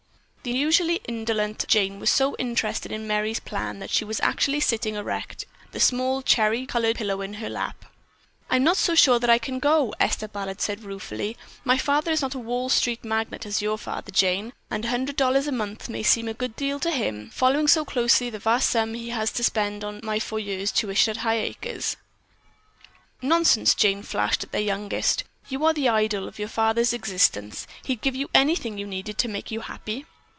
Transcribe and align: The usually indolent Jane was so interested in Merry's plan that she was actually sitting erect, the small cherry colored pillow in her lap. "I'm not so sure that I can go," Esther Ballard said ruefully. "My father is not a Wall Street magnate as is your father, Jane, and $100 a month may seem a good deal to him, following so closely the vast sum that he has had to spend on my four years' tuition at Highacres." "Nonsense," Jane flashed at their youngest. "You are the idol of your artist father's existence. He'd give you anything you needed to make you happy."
The 0.43 0.53
usually 0.57 0.95
indolent 1.07 1.65
Jane 1.67 1.99
was 1.99 2.09
so 2.09 2.35
interested 2.37 2.91
in 2.91 3.05
Merry's 3.05 3.39
plan 3.39 3.77
that 3.77 3.91
she 3.91 4.03
was 4.03 4.19
actually 4.21 4.59
sitting 4.59 4.95
erect, 4.95 5.45
the 5.71 5.79
small 5.79 6.23
cherry 6.23 6.65
colored 6.65 6.95
pillow 6.95 7.21
in 7.21 7.35
her 7.35 7.47
lap. 7.47 7.85
"I'm 8.49 8.63
not 8.63 8.77
so 8.77 8.95
sure 8.95 9.19
that 9.19 9.29
I 9.29 9.37
can 9.37 9.59
go," 9.59 9.93
Esther 9.99 10.27
Ballard 10.27 10.59
said 10.59 10.83
ruefully. 10.83 11.37
"My 11.63 11.77
father 11.77 12.09
is 12.11 12.23
not 12.23 12.33
a 12.33 12.39
Wall 12.39 12.69
Street 12.69 13.03
magnate 13.05 13.45
as 13.45 13.57
is 13.57 13.61
your 13.61 13.77
father, 13.77 14.11
Jane, 14.11 14.53
and 14.71 14.83
$100 14.85 15.47
a 15.47 15.51
month 15.51 15.89
may 15.89 16.01
seem 16.01 16.27
a 16.27 16.33
good 16.33 16.55
deal 16.55 16.79
to 16.79 16.89
him, 16.89 17.29
following 17.29 17.67
so 17.67 17.85
closely 17.85 18.31
the 18.31 18.39
vast 18.39 18.67
sum 18.71 18.93
that 18.93 18.97
he 18.97 19.09
has 19.09 19.29
had 19.29 19.35
to 19.37 19.43
spend 19.43 19.83
on 19.83 19.99
my 20.01 20.19
four 20.19 20.39
years' 20.39 20.71
tuition 20.71 21.15
at 21.15 21.23
Highacres." 21.23 21.97
"Nonsense," 23.21 23.75
Jane 23.75 24.01
flashed 24.01 24.43
at 24.45 24.51
their 24.51 24.61
youngest. 24.61 25.23
"You 25.49 25.63
are 25.65 25.73
the 25.73 25.89
idol 25.89 26.27
of 26.27 26.39
your 26.39 26.47
artist 26.47 26.55
father's 26.55 26.93
existence. 26.93 27.67
He'd 27.83 28.01
give 28.01 28.15
you 28.15 28.27
anything 28.33 28.79
you 28.79 28.87
needed 28.87 29.19
to 29.19 29.27
make 29.27 29.51
you 29.51 29.59
happy." 29.59 30.07